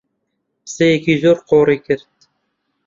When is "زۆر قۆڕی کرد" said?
1.23-2.15